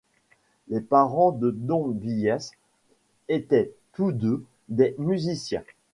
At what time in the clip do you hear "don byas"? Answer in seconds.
1.51-2.53